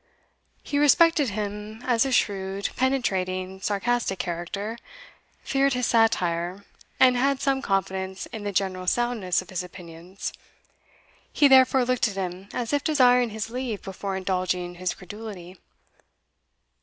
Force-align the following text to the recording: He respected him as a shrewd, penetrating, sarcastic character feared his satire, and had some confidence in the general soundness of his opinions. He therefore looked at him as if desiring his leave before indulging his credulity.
He 0.63 0.79
respected 0.79 1.29
him 1.29 1.83
as 1.85 2.07
a 2.07 2.11
shrewd, 2.11 2.69
penetrating, 2.75 3.61
sarcastic 3.61 4.17
character 4.17 4.79
feared 5.43 5.73
his 5.73 5.85
satire, 5.85 6.65
and 6.99 7.15
had 7.15 7.39
some 7.39 7.61
confidence 7.61 8.25
in 8.33 8.43
the 8.43 8.51
general 8.51 8.87
soundness 8.87 9.43
of 9.43 9.51
his 9.51 9.61
opinions. 9.61 10.33
He 11.31 11.47
therefore 11.47 11.85
looked 11.85 12.07
at 12.07 12.15
him 12.15 12.49
as 12.51 12.73
if 12.73 12.83
desiring 12.83 13.29
his 13.29 13.51
leave 13.51 13.83
before 13.83 14.15
indulging 14.17 14.73
his 14.73 14.95
credulity. 14.95 15.59